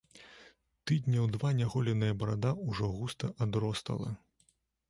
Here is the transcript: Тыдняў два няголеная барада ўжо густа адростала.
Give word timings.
Тыдняў 0.91 1.27
два 1.35 1.51
няголеная 1.59 2.11
барада 2.21 2.57
ўжо 2.73 2.91
густа 2.97 3.33
адростала. 3.47 4.09